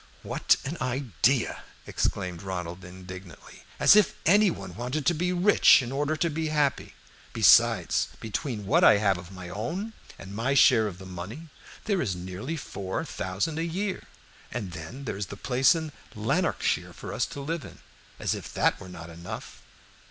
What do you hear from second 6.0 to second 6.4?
to